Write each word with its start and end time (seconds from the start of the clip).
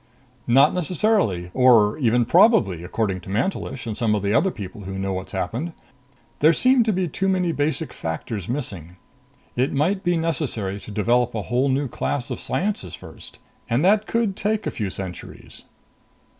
"Not 0.47 0.73
necessarily, 0.73 1.51
or 1.53 1.95
even 1.99 2.25
probably, 2.25 2.83
according 2.83 3.21
to 3.21 3.29
Mantelish 3.29 3.85
and 3.85 3.95
some 3.95 4.15
other 4.15 4.49
people 4.49 4.81
who 4.85 4.97
know 4.97 5.13
what's 5.13 5.31
happened. 5.33 5.73
There 6.39 6.53
seem 6.53 6.81
to 6.85 6.91
be 6.91 7.07
too 7.07 7.29
many 7.29 7.51
basic 7.51 7.93
factors 7.93 8.49
missing. 8.49 8.95
It 9.55 9.73
might 9.73 10.03
be 10.03 10.17
necessary 10.17 10.79
to 10.79 10.89
develop 10.89 11.35
a 11.35 11.43
whole 11.43 11.69
new 11.69 11.87
class 11.87 12.31
of 12.31 12.41
sciences 12.41 12.95
first. 12.95 13.37
And 13.69 13.85
that 13.85 14.07
could 14.07 14.35
take 14.35 14.65
a 14.65 14.71
few 14.71 14.89
centuries." 14.89 15.65